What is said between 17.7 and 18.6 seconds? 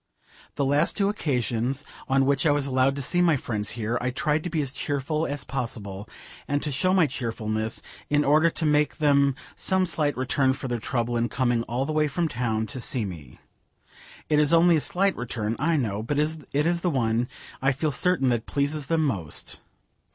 feel certain, that